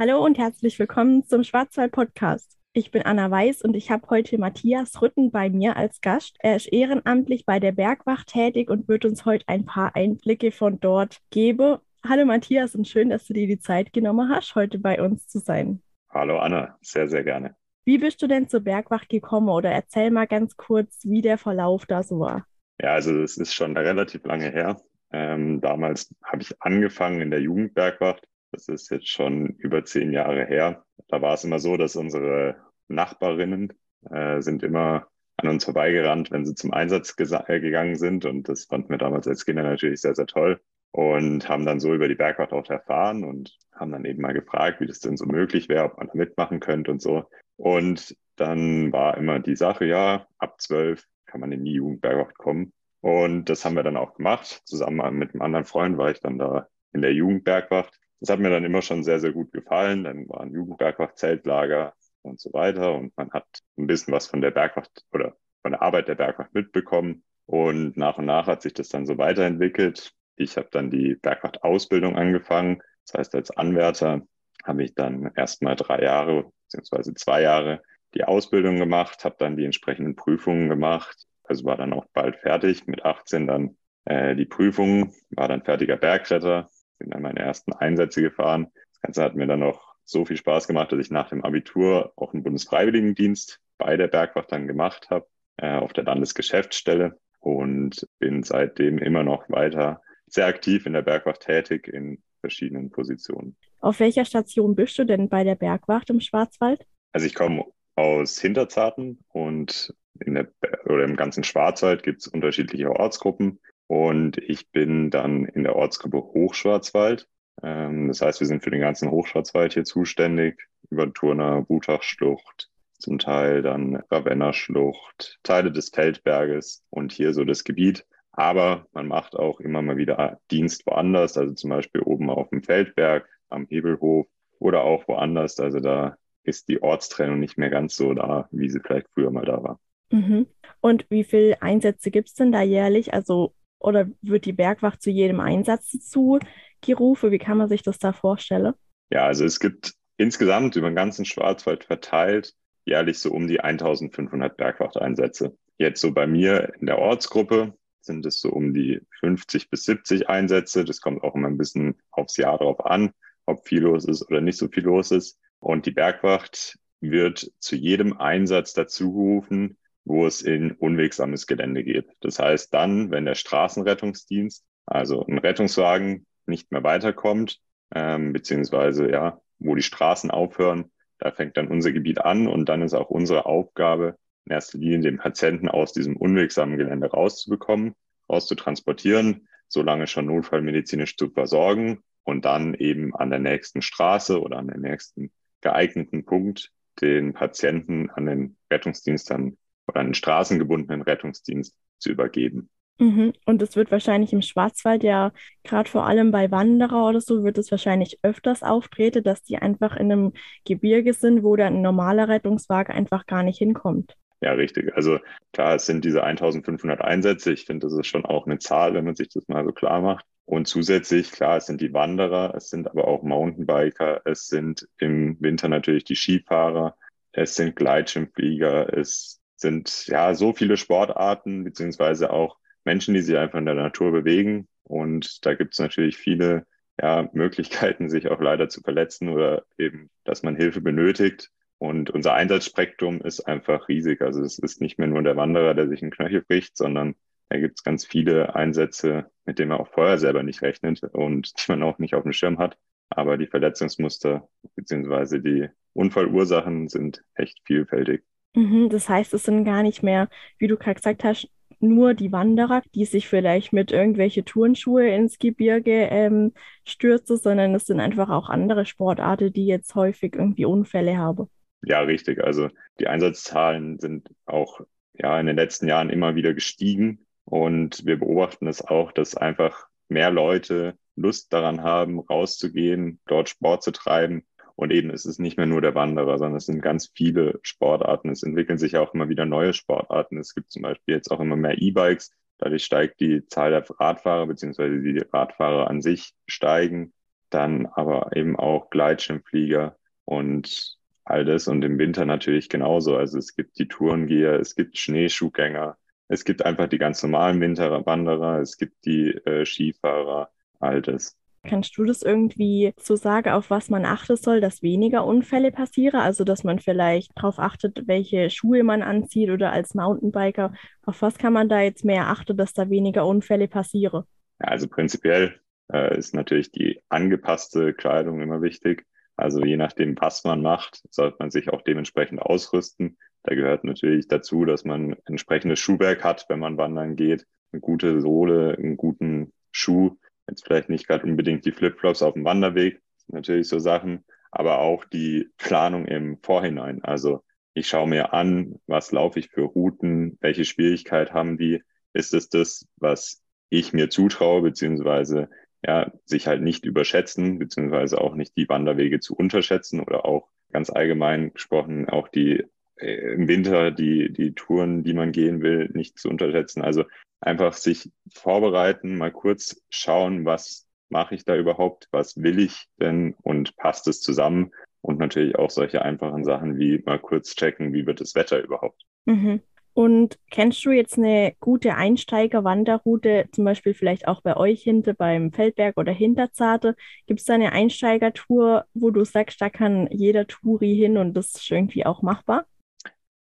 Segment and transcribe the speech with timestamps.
[0.00, 2.56] Hallo und herzlich willkommen zum Schwarzwald Podcast.
[2.72, 6.36] Ich bin Anna Weiß und ich habe heute Matthias Rütten bei mir als Gast.
[6.38, 10.78] Er ist ehrenamtlich bei der Bergwacht tätig und wird uns heute ein paar Einblicke von
[10.78, 11.78] dort geben.
[12.08, 15.40] Hallo Matthias und schön, dass du dir die Zeit genommen hast, heute bei uns zu
[15.40, 15.82] sein.
[16.10, 17.56] Hallo Anna, sehr, sehr gerne.
[17.84, 21.86] Wie bist du denn zur Bergwacht gekommen oder erzähl mal ganz kurz, wie der Verlauf
[21.86, 22.46] da so war?
[22.80, 24.80] Ja, also es ist schon relativ lange her.
[25.10, 30.44] Ähm, damals habe ich angefangen in der Jugendbergwacht das ist jetzt schon über zehn Jahre
[30.46, 30.84] her.
[31.08, 32.56] Da war es immer so, dass unsere
[32.88, 33.72] Nachbarinnen
[34.10, 38.24] äh, sind immer an uns vorbeigerannt, wenn sie zum Einsatz äh, gegangen sind.
[38.24, 40.60] Und das fanden wir damals als Kinder natürlich sehr, sehr toll.
[40.90, 44.80] Und haben dann so über die Bergwacht auch erfahren und haben dann eben mal gefragt,
[44.80, 47.24] wie das denn so möglich wäre, ob man da mitmachen könnte und so.
[47.56, 52.72] Und dann war immer die Sache, ja, ab zwölf kann man in die Jugendbergwacht kommen.
[53.00, 54.62] Und das haben wir dann auch gemacht.
[54.64, 58.50] Zusammen mit einem anderen Freund war ich dann da in der Jugendbergwacht das hat mir
[58.50, 60.04] dann immer schon sehr, sehr gut gefallen.
[60.04, 62.94] Dann waren Jugendbergwacht, Zeltlager und so weiter.
[62.94, 66.54] Und man hat ein bisschen was von der Bergwacht oder von der Arbeit der Bergwacht
[66.54, 67.24] mitbekommen.
[67.46, 70.12] Und nach und nach hat sich das dann so weiterentwickelt.
[70.36, 72.82] Ich habe dann die Bergwacht-Ausbildung angefangen.
[73.06, 74.22] Das heißt, als Anwärter
[74.64, 77.82] habe ich dann erstmal drei Jahre beziehungsweise zwei Jahre
[78.14, 81.26] die Ausbildung gemacht, habe dann die entsprechenden Prüfungen gemacht.
[81.44, 82.86] Also war dann auch bald fertig.
[82.86, 88.22] Mit 18 dann äh, die Prüfung, war dann fertiger Bergretter, bin dann meine ersten Einsätze
[88.22, 88.68] gefahren.
[88.92, 92.12] Das Ganze hat mir dann noch so viel Spaß gemacht, dass ich nach dem Abitur
[92.16, 95.26] auch einen Bundesfreiwilligendienst bei der Bergwacht dann gemacht habe,
[95.58, 101.40] äh, auf der Landesgeschäftsstelle und bin seitdem immer noch weiter sehr aktiv in der Bergwacht
[101.40, 103.56] tätig in verschiedenen Positionen.
[103.80, 106.84] Auf welcher Station bist du denn bei der Bergwacht im Schwarzwald?
[107.12, 110.48] Also ich komme aus Hinterzarten und in der,
[110.84, 113.60] oder im ganzen Schwarzwald gibt es unterschiedliche Ortsgruppen.
[113.88, 117.26] Und ich bin dann in der Ortsgruppe Hochschwarzwald.
[117.62, 123.18] Ähm, das heißt, wir sind für den ganzen Hochschwarzwald hier zuständig, über Turner, Butachschlucht, zum
[123.18, 128.06] Teil dann Ravenna-Schlucht, Teile des Feldberges und hier so das Gebiet.
[128.32, 132.62] Aber man macht auch immer mal wieder Dienst woanders, also zum Beispiel oben auf dem
[132.62, 134.26] Feldberg, am Hebelhof
[134.58, 135.58] oder auch woanders.
[135.58, 139.44] Also da ist die Ortstrennung nicht mehr ganz so da, wie sie vielleicht früher mal
[139.44, 139.80] da war.
[140.10, 140.46] Mhm.
[140.80, 143.12] Und wie viele Einsätze gibt es denn da jährlich?
[143.12, 146.38] Also oder wird die Bergwacht zu jedem Einsatz dazu
[146.80, 147.30] gerufen?
[147.30, 148.74] Wie kann man sich das da vorstellen?
[149.10, 152.54] Ja, also es gibt insgesamt über den ganzen Schwarzwald verteilt
[152.88, 155.56] jährlich so um die 1500 Bergwachteinsätze.
[155.76, 160.28] Jetzt so bei mir in der Ortsgruppe sind es so um die 50 bis 70
[160.28, 160.84] Einsätze.
[160.84, 163.12] Das kommt auch immer ein bisschen aufs Jahr drauf an,
[163.44, 165.38] ob viel los ist oder nicht so viel los ist.
[165.60, 169.76] Und die Bergwacht wird zu jedem Einsatz dazu gerufen,
[170.08, 172.06] wo es in unwegsames Gelände geht.
[172.20, 177.60] Das heißt dann, wenn der Straßenrettungsdienst, also ein Rettungswagen, nicht mehr weiterkommt,
[177.94, 182.82] ähm, beziehungsweise ja, wo die Straßen aufhören, da fängt dann unser Gebiet an und dann
[182.82, 184.16] ist auch unsere Aufgabe,
[184.46, 187.94] in erster Linie den Patienten aus diesem unwegsamen Gelände rauszubekommen,
[188.30, 194.68] rauszutransportieren, solange schon notfallmedizinisch zu versorgen und dann eben an der nächsten Straße oder an
[194.68, 196.70] der nächsten geeigneten Punkt
[197.02, 199.58] den Patienten an den Rettungsdienst dann
[199.88, 202.70] oder einen straßengebundenen Rettungsdienst zu übergeben.
[202.98, 203.32] Mhm.
[203.46, 205.32] Und es wird wahrscheinlich im Schwarzwald ja
[205.62, 209.96] gerade vor allem bei Wanderer oder so wird es wahrscheinlich öfters auftreten, dass die einfach
[209.96, 210.32] in einem
[210.64, 214.16] Gebirge sind, wo dann ein normaler Rettungswagen einfach gar nicht hinkommt.
[214.40, 214.94] Ja, richtig.
[214.94, 215.18] Also
[215.52, 217.52] klar, es sind diese 1500 Einsätze.
[217.52, 220.00] Ich finde, das ist schon auch eine Zahl, wenn man sich das mal so klar
[220.00, 220.24] macht.
[220.44, 225.36] Und zusätzlich, klar, es sind die Wanderer, es sind aber auch Mountainbiker, es sind im
[225.40, 226.96] Winter natürlich die Skifahrer,
[227.32, 233.58] es sind Gleitschirmflieger, es sind ja so viele Sportarten, beziehungsweise auch Menschen, die sich einfach
[233.58, 234.68] in der Natur bewegen.
[234.84, 236.66] Und da gibt es natürlich viele
[237.00, 241.50] ja, Möglichkeiten, sich auch leider zu verletzen oder eben, dass man Hilfe benötigt.
[241.78, 244.20] Und unser Einsatzspektrum ist einfach riesig.
[244.22, 247.14] Also es ist nicht mehr nur der Wanderer, der sich einen Knöchel bricht, sondern
[247.50, 251.52] da gibt es ganz viele Einsätze, mit denen man auch vorher selber nicht rechnet und
[251.56, 252.76] die man auch nicht auf dem Schirm hat.
[253.10, 258.24] Aber die Verletzungsmuster beziehungsweise die Unfallursachen sind echt vielfältig.
[258.54, 260.28] Mhm, das heißt, es sind gar nicht mehr,
[260.58, 261.48] wie du gerade gesagt hast,
[261.80, 266.52] nur die Wanderer, die sich vielleicht mit irgendwelche Turnschuhe ins Gebirge ähm,
[266.84, 271.48] stürzen, sondern es sind einfach auch andere Sportarten, die jetzt häufig irgendwie Unfälle haben.
[271.82, 272.42] Ja, richtig.
[272.42, 272.68] Also
[272.98, 274.80] die Einsatzzahlen sind auch
[275.14, 279.86] ja in den letzten Jahren immer wieder gestiegen und wir beobachten es auch, dass einfach
[280.08, 284.44] mehr Leute Lust daran haben, rauszugehen, dort Sport zu treiben
[284.78, 288.30] und eben ist es nicht mehr nur der Wanderer, sondern es sind ganz viele Sportarten.
[288.30, 290.38] Es entwickeln sich auch immer wieder neue Sportarten.
[290.38, 292.30] Es gibt zum Beispiel jetzt auch immer mehr E-Bikes.
[292.58, 297.12] Dadurch steigt die Zahl der Radfahrer beziehungsweise die Radfahrer an sich steigen.
[297.50, 303.16] dann aber eben auch Gleitschirmflieger und all das und im Winter natürlich genauso.
[303.16, 305.96] Also es gibt die Tourengeher, es gibt Schneeschuhgänger,
[306.28, 311.36] es gibt einfach die ganz normalen Winterwanderer, es gibt die äh, Skifahrer, all das.
[311.68, 316.20] Kannst du das irgendwie so sagen, auf was man achten soll, dass weniger Unfälle passieren?
[316.20, 320.72] Also, dass man vielleicht darauf achtet, welche Schuhe man anzieht oder als Mountainbiker.
[321.02, 324.24] Auf was kann man da jetzt mehr achten, dass da weniger Unfälle passieren?
[324.60, 325.60] Ja, also prinzipiell
[325.92, 329.06] äh, ist natürlich die angepasste Kleidung immer wichtig.
[329.36, 333.18] Also je nachdem, was man macht, sollte man sich auch dementsprechend ausrüsten.
[333.44, 338.20] Da gehört natürlich dazu, dass man entsprechendes Schuhwerk hat, wenn man wandern geht, eine gute
[338.20, 340.16] Sohle, einen guten Schuh.
[340.48, 345.04] Jetzt vielleicht nicht gerade unbedingt die Flipflops auf dem Wanderweg, natürlich so Sachen, aber auch
[345.04, 347.04] die Planung im Vorhinein.
[347.04, 352.34] Also ich schaue mir an, was laufe ich für Routen, welche Schwierigkeit haben die, ist
[352.34, 355.48] es das, was ich mir zutraue, beziehungsweise
[355.84, 360.90] ja, sich halt nicht überschätzen, beziehungsweise auch nicht die Wanderwege zu unterschätzen oder auch ganz
[360.90, 362.64] allgemein gesprochen auch die
[363.00, 366.82] im Winter die, die Touren, die man gehen will, nicht zu unterschätzen.
[366.82, 367.04] Also
[367.40, 373.34] einfach sich vorbereiten, mal kurz schauen, was mache ich da überhaupt, was will ich denn
[373.42, 378.06] und passt es zusammen und natürlich auch solche einfachen Sachen wie mal kurz checken, wie
[378.06, 379.02] wird das Wetter überhaupt.
[379.24, 379.60] Mhm.
[379.94, 385.50] Und kennst du jetzt eine gute Einsteiger-Wanderroute, zum Beispiel vielleicht auch bei euch hinter beim
[385.50, 386.94] Feldberg oder Hinterzarte?
[387.26, 391.52] Gibt es da eine Einsteigertour, wo du sagst, da kann jeder Touri hin und das
[391.56, 392.66] ist irgendwie auch machbar?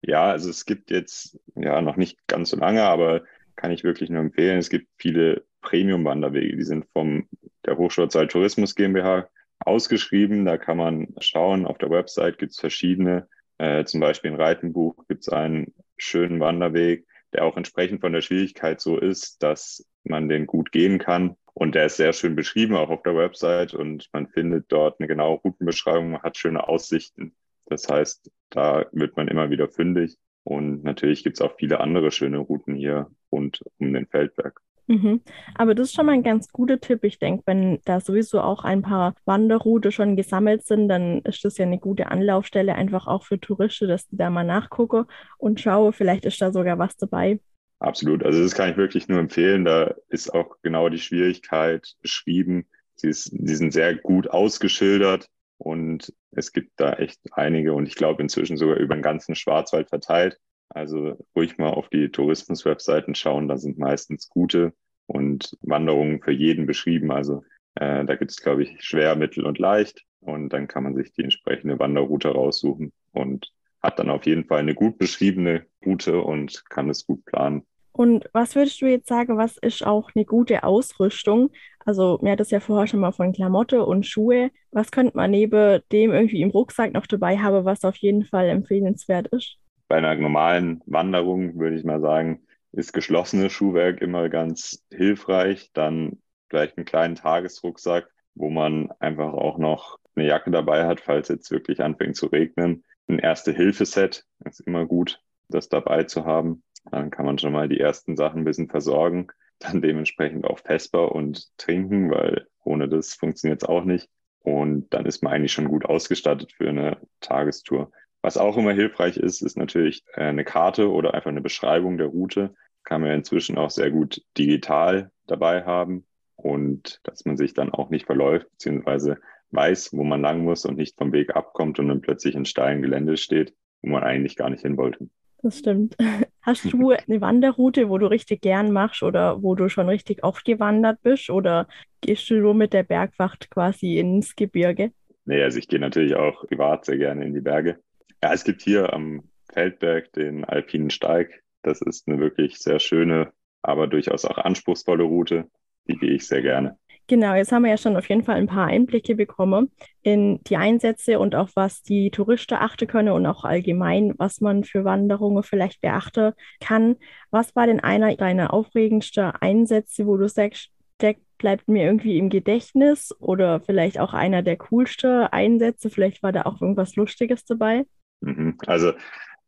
[0.02, 3.24] Ja, also es gibt jetzt ja noch nicht ganz so lange, aber
[3.56, 4.60] kann ich wirklich nur empfehlen.
[4.60, 7.28] Es gibt viele Premium-Wanderwege, die sind vom
[7.66, 10.46] der Hochschulzeit Tourismus GmbH ausgeschrieben.
[10.46, 11.66] Da kann man schauen.
[11.66, 13.28] Auf der Website gibt es verschiedene.
[13.58, 18.22] Äh, zum Beispiel in Reitenbuch gibt es einen schönen Wanderweg, der auch entsprechend von der
[18.22, 21.36] Schwierigkeit so ist, dass man den gut gehen kann.
[21.54, 23.74] Und der ist sehr schön beschrieben, auch auf der Website.
[23.74, 27.34] Und man findet dort eine genaue Routenbeschreibung, man hat schöne Aussichten.
[27.68, 30.18] Das heißt, da wird man immer wieder fündig.
[30.44, 34.62] Und natürlich gibt es auch viele andere schöne Routen hier rund um den Feldberg.
[34.88, 35.22] Mhm.
[35.56, 37.04] Aber das ist schon mal ein ganz guter Tipp.
[37.04, 41.58] Ich denke, wenn da sowieso auch ein paar Wanderroute schon gesammelt sind, dann ist das
[41.58, 45.06] ja eine gute Anlaufstelle, einfach auch für Touristen, dass die da mal nachgucken
[45.40, 47.40] und schaue, vielleicht ist da sogar was dabei.
[47.80, 48.24] Absolut.
[48.24, 49.66] Also das kann ich wirklich nur empfehlen.
[49.66, 52.68] Da ist auch genau die Schwierigkeit beschrieben.
[52.96, 57.96] Sie, ist, sie sind sehr gut ausgeschildert und es gibt da echt einige und ich
[57.96, 60.40] glaube inzwischen sogar über den ganzen Schwarzwald verteilt.
[60.70, 64.74] Also ruhig mal auf die Tourismus-Webseiten schauen, da sind meistens gute
[65.06, 67.12] und Wanderungen für jeden beschrieben.
[67.12, 67.44] Also
[67.76, 70.04] äh, da gibt es, glaube ich, schwer, mittel und leicht.
[70.20, 74.60] Und dann kann man sich die entsprechende Wanderroute raussuchen und hat dann auf jeden Fall
[74.60, 77.64] eine gut beschriebene Route und kann es gut planen.
[77.92, 81.52] Und was würdest du jetzt sagen, was ist auch eine gute Ausrüstung?
[81.86, 84.52] Also, mir hat es ja vorher schon mal von Klamotte und Schuhe.
[84.72, 88.50] Was könnte man neben dem irgendwie im Rucksack noch dabei haben, was auf jeden Fall
[88.50, 89.60] empfehlenswert ist?
[89.88, 92.42] bei einer normalen Wanderung, würde ich mal sagen,
[92.72, 95.72] ist geschlossenes Schuhwerk immer ganz hilfreich.
[95.74, 101.28] Dann vielleicht einen kleinen Tagesrucksack, wo man einfach auch noch eine Jacke dabei hat, falls
[101.28, 102.84] jetzt wirklich anfängt zu regnen.
[103.08, 106.64] Ein Erste-Hilfe-Set ist immer gut, das dabei zu haben.
[106.92, 109.28] Dann kann man schon mal die ersten Sachen ein bisschen versorgen.
[109.66, 114.10] Dann dementsprechend auch Vesper und trinken, weil ohne das funktioniert es auch nicht.
[114.40, 117.92] Und dann ist man eigentlich schon gut ausgestattet für eine Tagestour.
[118.22, 122.08] Was auch immer hilfreich ist, ist natürlich äh, eine Karte oder einfach eine Beschreibung der
[122.08, 122.54] Route.
[122.84, 126.06] Kann man inzwischen auch sehr gut digital dabei haben
[126.36, 129.18] und dass man sich dann auch nicht verläuft, beziehungsweise
[129.52, 132.82] weiß, wo man lang muss und nicht vom Weg abkommt und dann plötzlich in steilen
[132.82, 135.10] Gelände steht, wo man eigentlich gar nicht hin wollte.
[135.46, 135.96] Das stimmt.
[136.42, 140.44] Hast du eine Wanderroute, wo du richtig gern machst oder wo du schon richtig oft
[140.44, 141.68] gewandert bist oder
[142.02, 144.92] gehst du nur mit der Bergwacht quasi ins Gebirge?
[145.26, 147.78] Nee, also ich gehe natürlich auch privat sehr gerne in die Berge.
[148.24, 151.44] Ja, es gibt hier am Feldberg den Alpinen Steig.
[151.62, 155.46] Das ist eine wirklich sehr schöne, aber durchaus auch anspruchsvolle Route.
[155.88, 156.80] Die gehe ich sehr gerne.
[157.08, 159.72] Genau, jetzt haben wir ja schon auf jeden Fall ein paar Einblicke bekommen
[160.02, 164.64] in die Einsätze und auch was die Touristen achten können und auch allgemein, was man
[164.64, 166.96] für Wanderungen vielleicht beachten kann.
[167.30, 172.30] Was war denn einer deiner aufregendsten Einsätze, wo du sagst, der bleibt mir irgendwie im
[172.30, 175.92] Gedächtnis oder vielleicht auch einer der coolsten Einsätze?
[175.92, 177.86] Vielleicht war da auch irgendwas Lustiges dabei?
[178.22, 178.58] Mhm.
[178.66, 178.94] Also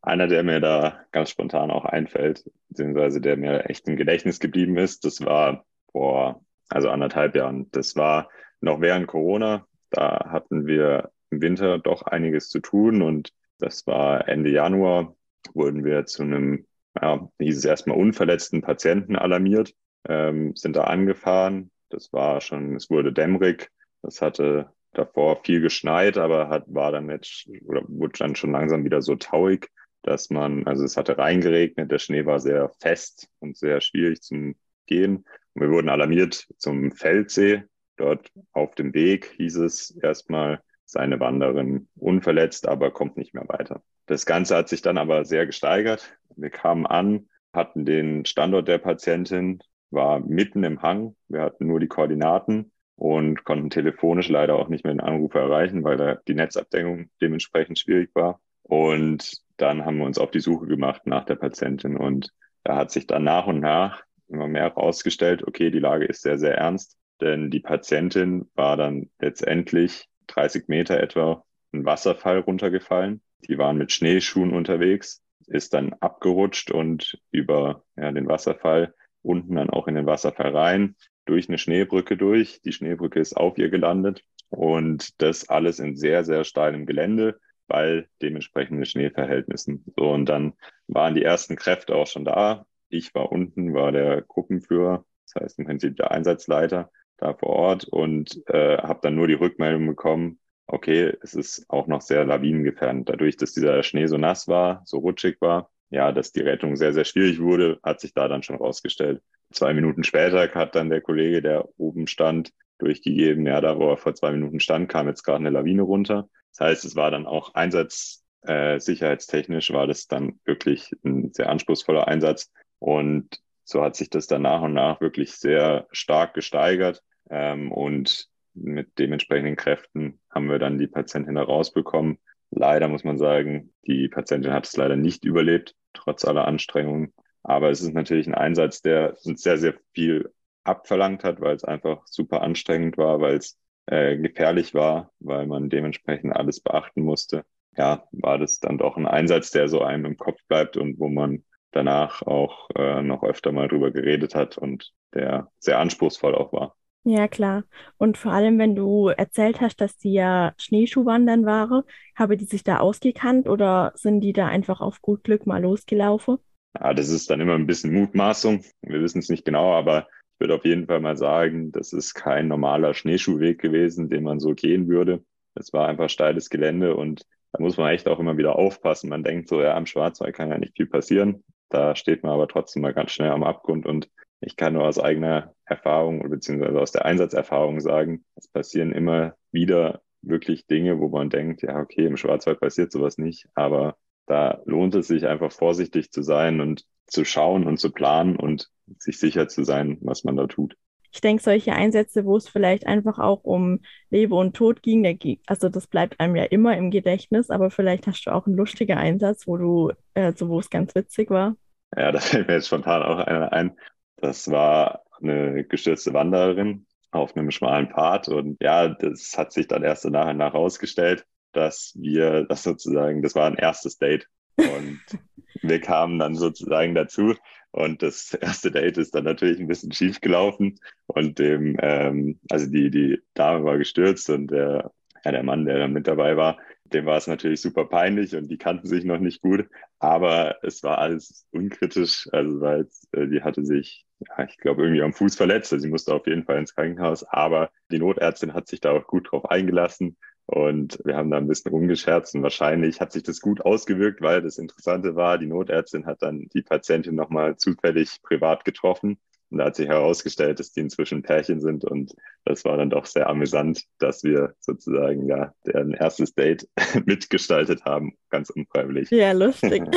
[0.01, 4.77] einer, der mir da ganz spontan auch einfällt, beziehungsweise der mir echt im Gedächtnis geblieben
[4.77, 7.69] ist, das war vor, also anderthalb Jahren.
[7.71, 8.29] Das war
[8.61, 9.65] noch während Corona.
[9.89, 15.15] Da hatten wir im Winter doch einiges zu tun und das war Ende Januar,
[15.53, 16.65] wurden wir zu einem,
[17.01, 19.73] ja, hieß es erstmal unverletzten Patienten alarmiert,
[20.07, 21.71] ähm, sind da angefahren.
[21.89, 23.69] Das war schon, es wurde dämmerig
[24.01, 28.83] Das hatte davor viel geschneit, aber hat, war dann jetzt oder wurde dann schon langsam
[28.83, 29.69] wieder so tauig,
[30.03, 34.55] dass man, also es hatte reingeregnet, der Schnee war sehr fest und sehr schwierig zum
[34.85, 35.25] Gehen.
[35.57, 37.63] Und wir wurden alarmiert zum Feldsee.
[37.95, 43.81] Dort auf dem Weg hieß es erstmal, seine Wanderin unverletzt, aber kommt nicht mehr weiter.
[44.05, 46.15] Das Ganze hat sich dann aber sehr gesteigert.
[46.35, 49.59] Wir kamen an, hatten den Standort der Patientin,
[49.89, 51.15] war mitten im Hang.
[51.27, 55.83] Wir hatten nur die Koordinaten und konnten telefonisch leider auch nicht mehr den Anrufer erreichen,
[55.83, 58.39] weil da die Netzabdeckung dementsprechend schwierig war.
[58.61, 62.31] Und dann haben wir uns auf die Suche gemacht nach der Patientin und
[62.63, 66.37] da hat sich dann nach und nach immer mehr herausgestellt, okay, die Lage ist sehr,
[66.37, 71.43] sehr ernst, denn die Patientin war dann letztendlich 30 Meter etwa
[71.73, 73.21] ein Wasserfall runtergefallen.
[73.47, 79.69] Die waren mit Schneeschuhen unterwegs, ist dann abgerutscht und über ja, den Wasserfall unten dann
[79.69, 82.61] auch in den Wasserfall rein, durch eine Schneebrücke durch.
[82.61, 88.07] Die Schneebrücke ist auf ihr gelandet und das alles in sehr, sehr steilem Gelände bei
[88.21, 89.83] dementsprechenden Schneeverhältnissen.
[89.97, 90.53] So, und dann
[90.87, 92.65] waren die ersten Kräfte auch schon da.
[92.89, 97.85] Ich war unten, war der Gruppenführer, das heißt im Prinzip der Einsatzleiter da vor Ort
[97.85, 103.09] und äh, habe dann nur die Rückmeldung bekommen, okay, es ist auch noch sehr lawinengefährdend.
[103.09, 106.93] Dadurch, dass dieser Schnee so nass war, so rutschig war, ja, dass die Rettung sehr,
[106.93, 109.21] sehr schwierig wurde, hat sich da dann schon rausgestellt.
[109.51, 113.97] Zwei Minuten später hat dann der Kollege, der oben stand, durchgegeben, ja, da wo er
[113.97, 116.29] vor zwei Minuten stand, kam jetzt gerade eine Lawine runter.
[116.51, 121.49] Das heißt, es war dann auch Einsatz, äh, sicherheitstechnisch war das dann wirklich ein sehr
[121.49, 122.51] anspruchsvoller Einsatz.
[122.79, 127.03] Und so hat sich das dann nach und nach wirklich sehr stark gesteigert.
[127.29, 132.17] Ähm, und mit dementsprechenden Kräften haben wir dann die Patientin da rausbekommen.
[132.49, 137.13] Leider muss man sagen, die Patientin hat es leider nicht überlebt, trotz aller Anstrengungen.
[137.43, 140.31] Aber es ist natürlich ein Einsatz, der uns sehr, sehr viel
[140.63, 145.69] abverlangt hat, weil es einfach super anstrengend war, weil es äh, gefährlich war, weil man
[145.69, 147.45] dementsprechend alles beachten musste.
[147.77, 151.09] Ja, war das dann doch ein Einsatz, der so einem im Kopf bleibt und wo
[151.09, 156.53] man danach auch äh, noch öfter mal drüber geredet hat und der sehr anspruchsvoll auch
[156.53, 156.75] war.
[157.03, 157.63] Ja, klar.
[157.97, 161.83] Und vor allem, wenn du erzählt hast, dass die ja Schneeschuhwandern waren,
[162.15, 166.37] habe die sich da ausgekannt oder sind die da einfach auf gut Glück mal losgelaufen?
[166.77, 168.65] Ja, das ist dann immer ein bisschen Mutmaßung.
[168.81, 172.13] Wir wissen es nicht genau, aber ich würde auf jeden Fall mal sagen, das ist
[172.13, 175.23] kein normaler Schneeschuhweg gewesen, den man so gehen würde.
[175.55, 179.09] Es war einfach steiles Gelände und da muss man echt auch immer wieder aufpassen.
[179.09, 181.43] Man denkt so, ja, am Schwarzwald kann ja nicht viel passieren.
[181.69, 184.09] Da steht man aber trotzdem mal ganz schnell am Abgrund und
[184.39, 190.01] ich kann nur aus eigener Erfahrung beziehungsweise aus der Einsatzerfahrung sagen, es passieren immer wieder
[190.21, 193.97] wirklich Dinge, wo man denkt, ja, okay, im Schwarzwald passiert sowas nicht, aber
[194.27, 198.69] da lohnt es sich einfach vorsichtig zu sein und zu schauen und zu planen und
[198.97, 200.75] sich sicher zu sein, was man da tut.
[201.17, 203.79] Ich denke, solche Einsätze, wo es vielleicht einfach auch um
[204.11, 208.27] Leben und Tod ging, also das bleibt einem ja immer im Gedächtnis, aber vielleicht hast
[208.27, 211.55] du auch einen lustigen Einsatz, wo du, also wo es ganz witzig war.
[211.97, 213.75] Ja, da fällt mir jetzt spontan auch einer ein.
[214.17, 218.27] Das war eine gestürzte Wandererin auf einem schmalen Pfad.
[218.27, 222.61] Und ja, das hat sich dann erst so nach und nach herausgestellt, dass wir das
[222.61, 224.27] sozusagen, das war ein erstes Date.
[224.55, 225.01] Und
[225.61, 227.35] wir kamen dann sozusagen dazu.
[227.71, 230.79] Und das erste Date ist dann natürlich ein bisschen schief gelaufen.
[231.07, 234.91] Und dem, ähm, also die, die Dame war gestürzt und der,
[235.23, 238.47] ja, der Mann, der dann mit dabei war, dem war es natürlich super peinlich und
[238.47, 239.67] die kannten sich noch nicht gut.
[239.99, 242.27] Aber es war alles unkritisch.
[242.31, 245.71] Also weil äh, die hatte sich ja, ich glaube, irgendwie am Fuß verletzt.
[245.73, 247.23] Also sie musste auf jeden Fall ins Krankenhaus.
[247.23, 250.17] Aber die Notärztin hat sich da auch gut drauf eingelassen.
[250.47, 254.41] Und wir haben da ein bisschen rumgescherzt und wahrscheinlich hat sich das gut ausgewirkt, weil
[254.41, 259.65] das Interessante war, die Notärztin hat dann die Patientin nochmal zufällig privat getroffen und da
[259.65, 262.13] hat sich herausgestellt, dass die inzwischen Pärchen sind und
[262.43, 266.67] das war dann doch sehr amüsant, dass wir sozusagen ja deren erstes Date
[267.05, 269.09] mitgestaltet haben, ganz unfreiwillig.
[269.11, 269.83] Ja, lustig.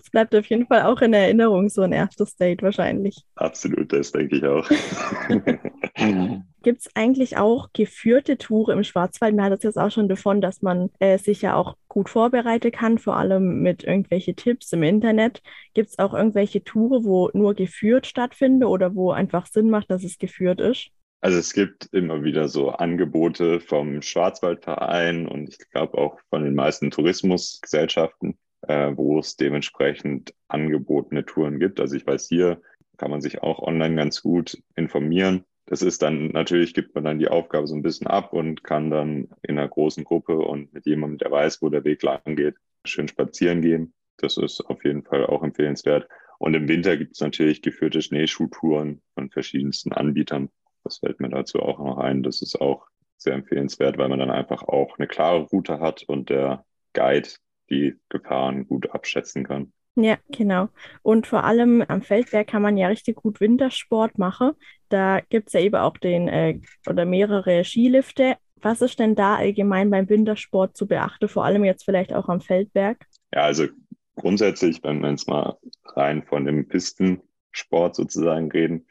[0.00, 3.24] Es bleibt auf jeden Fall auch in Erinnerung, so ein erstes Date wahrscheinlich.
[3.34, 4.68] Absolut, das denke ich auch.
[6.68, 9.34] Gibt es eigentlich auch geführte Touren im Schwarzwald?
[9.34, 12.70] Man hat es jetzt auch schon davon, dass man äh, sich ja auch gut vorbereiten
[12.70, 15.40] kann, vor allem mit irgendwelchen Tipps im Internet.
[15.72, 20.04] Gibt es auch irgendwelche Touren, wo nur geführt stattfinden oder wo einfach Sinn macht, dass
[20.04, 20.90] es geführt ist?
[21.22, 26.54] Also es gibt immer wieder so Angebote vom Schwarzwaldverein und ich glaube auch von den
[26.54, 31.80] meisten Tourismusgesellschaften, äh, wo es dementsprechend angebotene Touren gibt.
[31.80, 32.60] Also ich weiß, hier
[32.98, 35.46] kann man sich auch online ganz gut informieren.
[35.68, 38.90] Das ist dann, natürlich gibt man dann die Aufgabe so ein bisschen ab und kann
[38.90, 42.54] dann in einer großen Gruppe und mit jemandem, der weiß, wo der Weg lang geht,
[42.86, 43.92] schön spazieren gehen.
[44.16, 46.08] Das ist auf jeden Fall auch empfehlenswert.
[46.38, 50.48] Und im Winter gibt es natürlich geführte Schneeschuhtouren von verschiedensten Anbietern.
[50.84, 52.22] Das fällt mir dazu auch noch ein.
[52.22, 52.86] Das ist auch
[53.18, 57.28] sehr empfehlenswert, weil man dann einfach auch eine klare Route hat und der Guide
[57.68, 59.74] die Gefahren gut abschätzen kann.
[60.00, 60.68] Ja, genau.
[61.02, 64.52] Und vor allem am Feldberg kann man ja richtig gut Wintersport machen.
[64.90, 68.36] Da gibt es ja eben auch den äh, oder mehrere Skilifte.
[68.62, 72.40] Was ist denn da allgemein beim Wintersport zu beachten, vor allem jetzt vielleicht auch am
[72.40, 73.04] Feldberg?
[73.34, 73.66] Ja, also
[74.14, 75.56] grundsätzlich, wenn wir jetzt mal
[75.96, 78.86] rein von dem Pistensport sozusagen reden,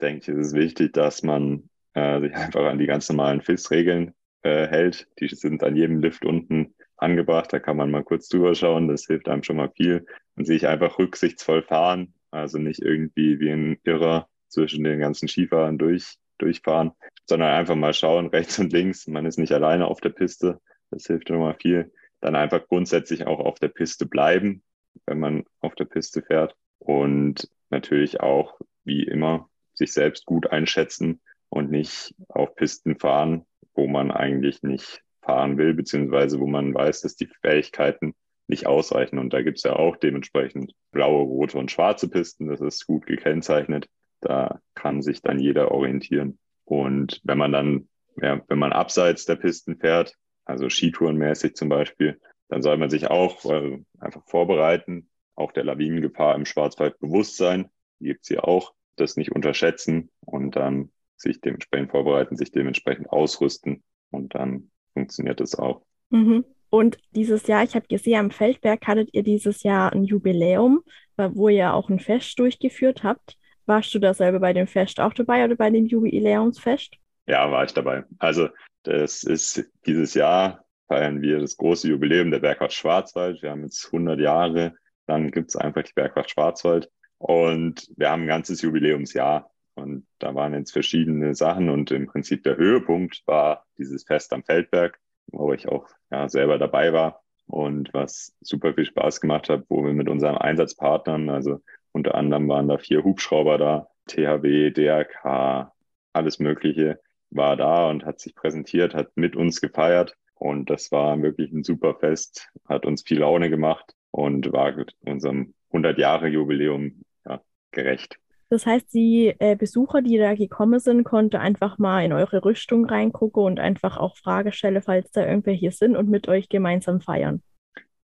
[0.00, 4.14] denke ich, ist es wichtig, dass man äh, sich einfach an die ganz normalen FIS-Regeln
[4.42, 5.08] äh, hält.
[5.18, 7.52] Die sind an jedem Lift unten angebracht.
[7.52, 8.88] Da kann man mal kurz drüber schauen.
[8.88, 10.06] Das hilft einem schon mal viel.
[10.36, 12.14] Und sich einfach rücksichtsvoll fahren.
[12.30, 16.92] Also nicht irgendwie wie ein Irrer zwischen den ganzen Skifahrern durch, durchfahren,
[17.26, 19.06] sondern einfach mal schauen, rechts und links.
[19.06, 20.60] Man ist nicht alleine auf der Piste.
[20.90, 21.92] Das hilft schon mal viel.
[22.20, 24.62] Dann einfach grundsätzlich auch auf der Piste bleiben,
[25.06, 26.56] wenn man auf der Piste fährt.
[26.78, 33.86] Und natürlich auch, wie immer, sich selbst gut einschätzen und nicht auf Pisten fahren, wo
[33.86, 38.14] man eigentlich nicht fahren will, beziehungsweise wo man weiß, dass die Fähigkeiten
[38.46, 39.18] nicht ausreichen.
[39.18, 42.48] Und da gibt es ja auch dementsprechend blaue, rote und schwarze Pisten.
[42.48, 43.88] Das ist gut gekennzeichnet.
[44.20, 46.38] Da kann sich dann jeder orientieren.
[46.64, 47.88] Und wenn man dann,
[48.20, 50.14] ja, wenn man abseits der Pisten fährt,
[50.44, 56.34] also Skitourenmäßig zum Beispiel, dann soll man sich auch äh, einfach vorbereiten, auch der Lawinengefahr
[56.34, 57.70] im Schwarzwald bewusst sein.
[58.00, 58.74] Gibt hier auch.
[58.96, 65.54] Das nicht unterschätzen und dann sich dementsprechend vorbereiten, sich dementsprechend ausrüsten und dann funktioniert es
[65.58, 65.82] auch.
[66.10, 66.44] Mhm.
[66.70, 70.82] Und dieses Jahr, ich habe gesehen, am Feldberg hattet ihr dieses Jahr ein Jubiläum,
[71.16, 73.36] wo ihr auch ein Fest durchgeführt habt.
[73.66, 76.96] Warst du da selber bei dem Fest auch dabei oder bei dem Jubiläumsfest?
[77.26, 78.04] Ja, war ich dabei.
[78.18, 78.48] Also
[78.82, 83.42] das ist dieses Jahr feiern wir das große Jubiläum der Bergwacht Schwarzwald.
[83.42, 84.74] Wir haben jetzt 100 Jahre,
[85.06, 89.50] dann gibt es einfach die Bergwacht Schwarzwald und wir haben ein ganzes Jubiläumsjahr.
[89.74, 94.44] Und da waren jetzt verschiedene Sachen und im Prinzip der Höhepunkt war dieses Fest am
[94.44, 99.64] Feldberg, wo ich auch ja, selber dabei war und was super viel Spaß gemacht hat,
[99.68, 101.60] wo wir mit unseren Einsatzpartnern, also
[101.92, 105.72] unter anderem waren da vier Hubschrauber da, THW, DRK,
[106.12, 111.20] alles Mögliche war da und hat sich präsentiert, hat mit uns gefeiert und das war
[111.22, 117.02] wirklich ein super Fest, hat uns viel Laune gemacht und war unserem 100 Jahre Jubiläum
[117.24, 117.40] ja,
[117.72, 118.18] gerecht.
[118.54, 122.84] Das heißt, die äh, Besucher, die da gekommen sind, konnten einfach mal in eure Rüstung
[122.84, 127.42] reingucken und einfach auch Fragen stellen, falls da irgendwelche sind und mit euch gemeinsam feiern.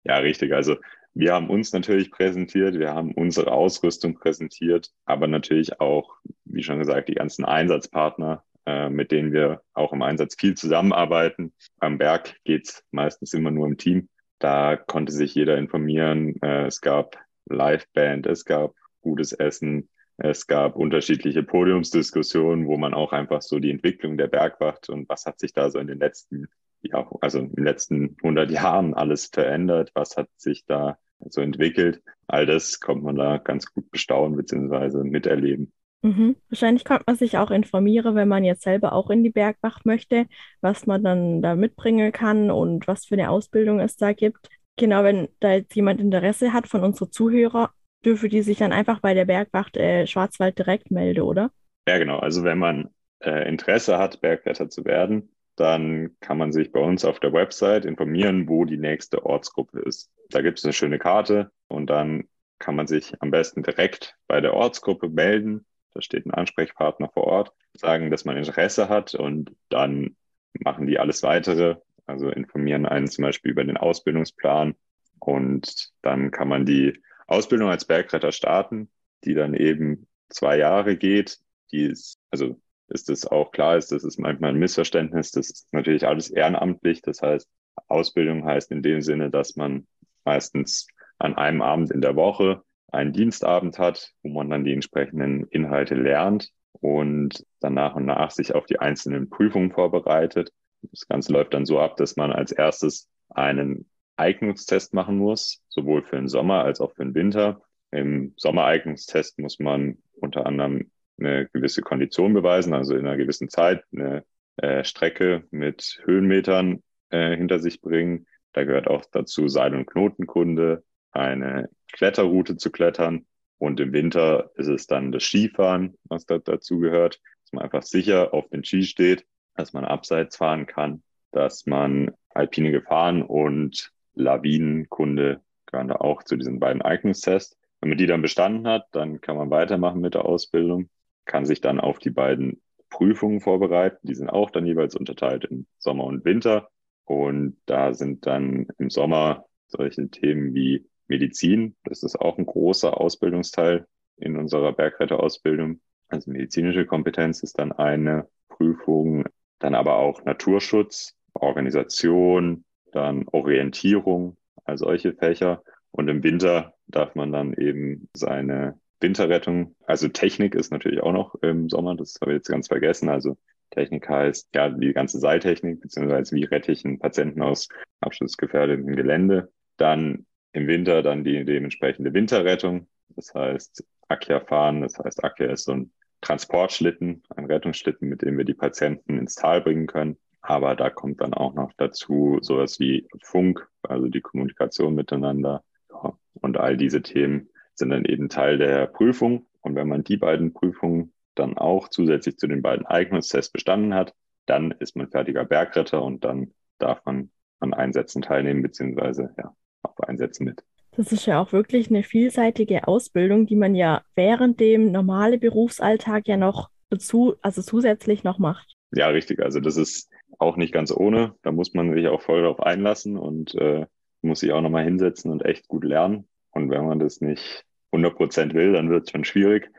[0.03, 0.51] Ja, richtig.
[0.51, 0.75] Also
[1.13, 6.79] wir haben uns natürlich präsentiert, wir haben unsere Ausrüstung präsentiert, aber natürlich auch, wie schon
[6.79, 11.53] gesagt, die ganzen Einsatzpartner, äh, mit denen wir auch im Einsatz viel zusammenarbeiten.
[11.79, 14.09] Am Berg geht's meistens immer nur im Team.
[14.39, 16.35] Da konnte sich jeder informieren.
[16.41, 19.87] Äh, es gab Liveband, es gab gutes Essen,
[20.23, 25.25] es gab unterschiedliche Podiumsdiskussionen, wo man auch einfach so die Entwicklung der Bergwacht und was
[25.25, 26.47] hat sich da so in den letzten,
[26.81, 32.01] ja, also in den letzten 100 Jahren alles verändert, was hat sich da so entwickelt.
[32.27, 35.03] All das kommt man da ganz gut bestaunen bzw.
[35.03, 35.73] miterleben.
[36.03, 36.37] Mhm.
[36.49, 40.27] Wahrscheinlich kommt man sich auch informieren, wenn man jetzt selber auch in die Bergwacht möchte,
[40.61, 44.49] was man dann da mitbringen kann und was für eine Ausbildung es da gibt.
[44.77, 47.69] Genau, wenn da jetzt jemand Interesse hat von unseren Zuhörern,
[48.05, 51.51] dürfen die sich dann einfach bei der Bergwacht äh, Schwarzwald direkt melden, oder?
[51.87, 52.19] Ja, genau.
[52.19, 52.89] Also wenn man
[53.19, 57.85] äh, Interesse hat, Bergretter zu werden, dann kann man sich bei uns auf der Website
[57.85, 60.09] informieren, wo die nächste Ortsgruppe ist.
[60.29, 62.27] Da gibt es eine schöne Karte und dann
[62.59, 65.65] kann man sich am besten direkt bei der Ortsgruppe melden.
[65.93, 70.15] Da steht ein Ansprechpartner vor Ort, sagen, dass man Interesse hat und dann
[70.53, 71.75] machen die alles weitere.
[72.05, 74.75] Also informieren einen zum Beispiel über den Ausbildungsplan
[75.19, 78.89] und dann kann man die Ausbildung als Bergretter starten,
[79.23, 81.39] die dann eben zwei Jahre geht.
[81.71, 82.59] Die ist, also
[82.89, 85.31] ist es auch klar ist, das ist manchmal ein Missverständnis.
[85.31, 87.01] Das ist natürlich alles ehrenamtlich.
[87.01, 87.49] Das heißt,
[87.87, 89.87] Ausbildung heißt in dem Sinne, dass man
[90.25, 95.47] meistens an einem Abend in der Woche einen Dienstabend hat, wo man dann die entsprechenden
[95.47, 100.51] Inhalte lernt und dann nach und nach sich auf die einzelnen Prüfungen vorbereitet.
[100.91, 103.89] Das Ganze läuft dann so ab, dass man als erstes einen
[104.23, 107.61] Eignungstest machen muss, sowohl für den Sommer als auch für den Winter.
[107.91, 113.83] Im Sommereignungstest muss man unter anderem eine gewisse Kondition beweisen, also in einer gewissen Zeit
[113.91, 114.23] eine
[114.57, 118.25] äh, Strecke mit Höhenmetern äh, hinter sich bringen.
[118.53, 123.25] Da gehört auch dazu Seil- und Knotenkunde, eine Kletterroute zu klettern.
[123.57, 127.83] Und im Winter ist es dann das Skifahren, was da dazu gehört, dass man einfach
[127.83, 133.92] sicher auf den Ski steht, dass man abseits fahren kann, dass man alpine Gefahren und
[134.15, 137.57] Lawinenkunde gehören da auch zu diesen beiden Eignungstests.
[137.81, 140.89] Wenn man die dann bestanden hat, dann kann man weitermachen mit der Ausbildung,
[141.25, 144.07] kann sich dann auf die beiden Prüfungen vorbereiten.
[144.07, 146.69] Die sind auch dann jeweils unterteilt in Sommer und Winter.
[147.05, 151.75] Und da sind dann im Sommer solche Themen wie Medizin.
[151.83, 155.81] Das ist auch ein großer Ausbildungsteil in unserer Bergretterausbildung.
[156.07, 159.25] Also medizinische Kompetenz ist dann eine Prüfung,
[159.59, 165.63] dann aber auch Naturschutz, Organisation, dann Orientierung, all solche Fächer.
[165.91, 171.35] Und im Winter darf man dann eben seine Winterrettung, also Technik ist natürlich auch noch
[171.41, 173.09] im Sommer, das habe ich jetzt ganz vergessen.
[173.09, 173.37] Also
[173.69, 177.67] Technik heißt ja die ganze Seiltechnik, beziehungsweise wie rette ich einen Patienten aus
[178.01, 179.51] absturzgefährdetem Gelände.
[179.77, 182.87] Dann im Winter dann die dementsprechende Winterrettung.
[183.09, 188.37] Das heißt, Akia fahren, das heißt, Akia ist so ein Transportschlitten, ein Rettungsschlitten, mit dem
[188.37, 190.17] wir die Patienten ins Tal bringen können.
[190.43, 195.63] Aber da kommt dann auch noch dazu sowas wie Funk, also die Kommunikation miteinander.
[195.89, 199.47] Ja, und all diese Themen sind dann eben Teil der Prüfung.
[199.61, 204.13] Und wenn man die beiden Prüfungen dann auch zusätzlich zu den beiden Eignungstests bestanden hat,
[204.45, 209.97] dann ist man fertiger Bergretter und dann darf man an Einsätzen teilnehmen, beziehungsweise ja, auf
[210.01, 210.61] Einsätzen mit.
[210.95, 216.27] Das ist ja auch wirklich eine vielseitige Ausbildung, die man ja während dem normalen Berufsalltag
[216.27, 218.75] ja noch dazu, also zusätzlich noch macht.
[218.91, 219.41] Ja, richtig.
[219.41, 221.35] Also das ist auch nicht ganz ohne.
[221.41, 223.85] Da muss man sich auch voll darauf einlassen und äh,
[224.21, 226.27] muss sich auch nochmal hinsetzen und echt gut lernen.
[226.51, 229.71] Und wenn man das nicht 100 Prozent will, dann wird es schon schwierig.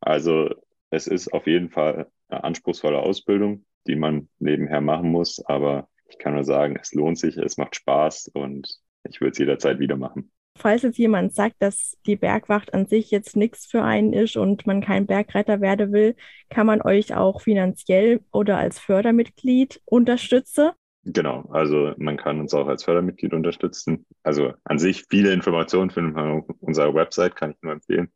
[0.00, 0.50] Also
[0.90, 5.44] es ist auf jeden Fall eine anspruchsvolle Ausbildung, die man nebenher machen muss.
[5.44, 9.38] Aber ich kann nur sagen, es lohnt sich, es macht Spaß und ich würde es
[9.38, 10.30] jederzeit wieder machen.
[10.60, 14.66] Falls jetzt jemand sagt, dass die Bergwacht an sich jetzt nichts für einen ist und
[14.66, 16.16] man kein Bergretter werden will,
[16.50, 20.72] kann man euch auch finanziell oder als Fördermitglied unterstützen.
[21.04, 24.04] Genau, also man kann uns auch als Fördermitglied unterstützen.
[24.22, 28.10] Also an sich viele Informationen finden wir auf unserer Website, kann ich nur empfehlen.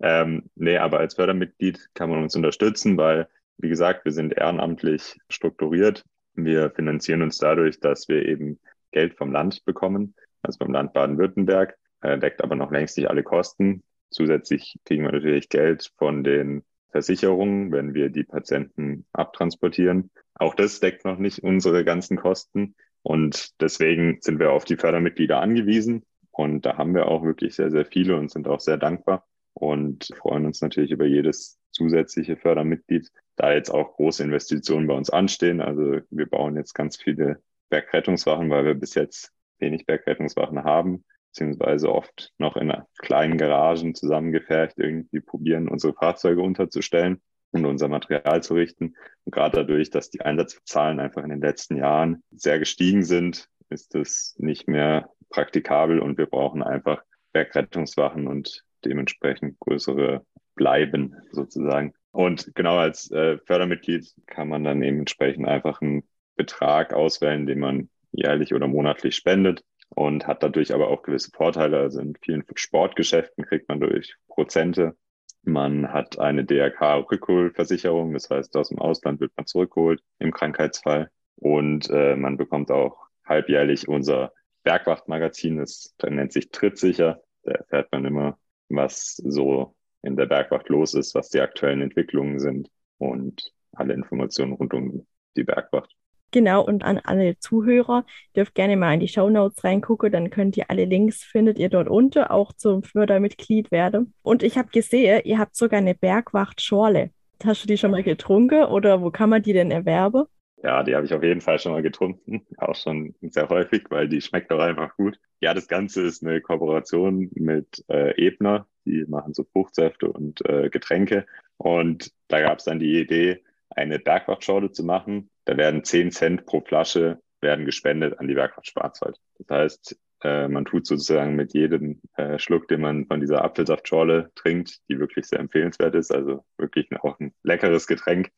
[0.00, 5.16] Ähm, nee, aber als Fördermitglied kann man uns unterstützen, weil, wie gesagt, wir sind ehrenamtlich
[5.28, 6.04] strukturiert.
[6.34, 8.58] Wir finanzieren uns dadurch, dass wir eben
[8.90, 13.22] Geld vom Land bekommen, also vom Land Baden-Württemberg, äh, deckt aber noch längst nicht alle
[13.22, 13.82] Kosten.
[14.10, 20.10] Zusätzlich kriegen wir natürlich Geld von den Versicherungen, wenn wir die Patienten abtransportieren.
[20.34, 22.74] Auch das deckt noch nicht unsere ganzen Kosten.
[23.02, 26.04] Und deswegen sind wir auf die Fördermitglieder angewiesen.
[26.30, 30.10] Und da haben wir auch wirklich sehr, sehr viele und sind auch sehr dankbar und
[30.18, 35.60] freuen uns natürlich über jedes zusätzliche Fördermitglied, da jetzt auch große Investitionen bei uns anstehen.
[35.60, 41.92] Also wir bauen jetzt ganz viele Bergrettungswachen, weil wir bis jetzt wenig Bergrettungswachen haben, beziehungsweise
[41.92, 47.20] oft noch in kleinen Garagen zusammengefercht irgendwie probieren, unsere Fahrzeuge unterzustellen
[47.52, 48.94] und unser Material zu richten.
[49.24, 53.94] Und gerade dadurch, dass die Einsatzzahlen einfach in den letzten Jahren sehr gestiegen sind, ist
[53.94, 61.92] es nicht mehr praktikabel und wir brauchen einfach Bergrettungswachen und dementsprechend größere bleiben sozusagen.
[62.12, 66.04] Und genau als äh, Fördermitglied kann man dann eben entsprechend einfach einen
[66.36, 71.78] Betrag auswählen, den man jährlich oder monatlich spendet und hat dadurch aber auch gewisse Vorteile.
[71.78, 74.96] Also in vielen Sportgeschäften kriegt man durch Prozente.
[75.42, 81.10] Man hat eine DRK-Rückholversicherung, das heißt, aus dem Ausland wird man zurückgeholt im Krankheitsfall.
[81.36, 84.32] Und äh, man bekommt auch halbjährlich unser
[84.64, 87.20] Bergwachtmagazin, das nennt sich Trittsicher.
[87.44, 92.40] Da erfährt man immer, was so in der Bergwacht los ist, was die aktuellen Entwicklungen
[92.40, 95.94] sind und alle Informationen rund um die Bergwacht.
[96.36, 98.04] Genau, und an alle Zuhörer,
[98.36, 101.70] dürft gerne mal in die Show Notes reingucken, dann könnt ihr alle Links, findet ihr
[101.70, 104.12] dort unten, auch zum Fördermitglied werden.
[104.20, 107.08] Und ich habe gesehen, ihr habt sogar eine Bergwacht-Schorle.
[107.42, 110.24] Hast du die schon mal getrunken oder wo kann man die denn erwerben?
[110.62, 114.06] Ja, die habe ich auf jeden Fall schon mal getrunken, auch schon sehr häufig, weil
[114.06, 115.18] die schmeckt doch einfach gut.
[115.40, 120.68] Ja, das Ganze ist eine Kooperation mit äh, Ebner, die machen so Fruchtsäfte und äh,
[120.68, 121.24] Getränke.
[121.56, 123.42] Und da gab es dann die Idee,
[123.76, 125.30] eine Bergwachtschorle zu machen.
[125.44, 129.18] Da werden 10 Cent pro Flasche werden gespendet an die Bergwacht Schwarzwald.
[129.38, 134.30] Das heißt, äh, man tut sozusagen mit jedem äh, Schluck, den man von dieser Apfelsaftschorle
[134.34, 138.30] trinkt, die wirklich sehr empfehlenswert ist, also wirklich auch ein leckeres Getränk,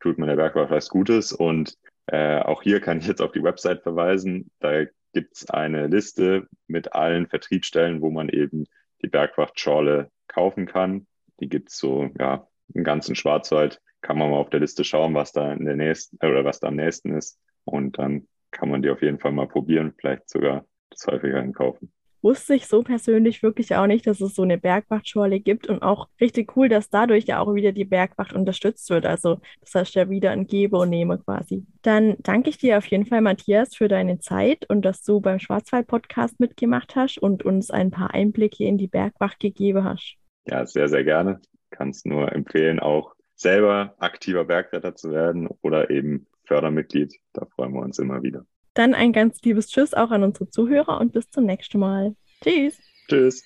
[0.00, 1.32] tut man der Bergwacht was Gutes.
[1.32, 4.50] Und äh, auch hier kann ich jetzt auf die Website verweisen.
[4.60, 8.64] Da gibt's eine Liste mit allen Vertriebsstellen, wo man eben
[9.02, 11.06] die Bergwachtschorle kaufen kann.
[11.40, 13.80] Die gibt's so, ja, im ganzen Schwarzwald.
[14.00, 16.68] Kann man mal auf der Liste schauen, was da in der nächsten oder was da
[16.68, 17.38] am nächsten ist.
[17.64, 21.92] Und dann kann man die auf jeden Fall mal probieren, vielleicht sogar das häufiger kaufen
[22.22, 26.08] wusste ich so persönlich wirklich auch nicht, dass es so eine Bergwachtschorle gibt und auch
[26.20, 29.06] richtig cool, dass dadurch ja auch wieder die Bergwacht unterstützt wird.
[29.06, 31.66] Also das heißt ja wieder ein Gebe und Nehme quasi.
[31.82, 35.38] Dann danke ich dir auf jeden Fall, Matthias, für deine Zeit und dass du beim
[35.38, 40.16] Schwarzwald-Podcast mitgemacht hast und uns ein paar Einblicke in die Bergwacht gegeben hast.
[40.46, 41.40] Ja, sehr, sehr gerne.
[41.70, 47.14] Kann es nur empfehlen, auch selber aktiver Bergretter zu werden oder eben Fördermitglied.
[47.32, 48.44] Da freuen wir uns immer wieder.
[48.74, 52.14] Dann ein ganz liebes Tschüss auch an unsere Zuhörer und bis zum nächsten Mal.
[52.42, 52.78] Tschüss.
[53.08, 53.44] Tschüss.